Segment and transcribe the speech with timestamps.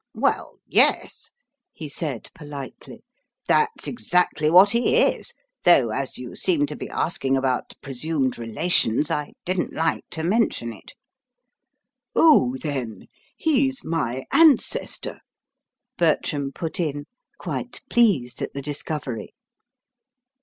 [0.15, 1.29] "Well, yes,"
[1.71, 3.03] he said politely,
[3.47, 9.11] "that's exactly what he is; though, as you seemed to be asking about presumed relations,
[9.11, 10.93] I didn't like to mention it."
[12.15, 15.19] "Oh, then, he's my ancestor,"
[15.99, 17.05] Bertram put in,
[17.37, 19.35] quite pleased at the discovery.